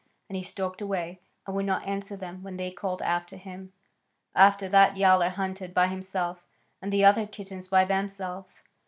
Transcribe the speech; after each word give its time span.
And 0.29 0.35
he 0.35 0.41
stalked 0.41 0.81
away, 0.81 1.19
and 1.45 1.55
would 1.55 1.67
not 1.67 1.85
answer 1.85 2.15
them 2.17 2.41
when 2.41 2.57
they 2.57 2.71
called 2.71 3.03
after 3.03 3.37
him. 3.37 3.71
After 4.33 4.67
that 4.67 4.97
Yowler 4.97 5.29
hunted 5.29 5.75
by 5.75 5.89
himself, 5.89 6.43
and 6.81 6.91
the 6.91 7.05
other 7.05 7.27
kittens 7.27 7.67
by 7.67 7.85
themselves. 7.85 8.63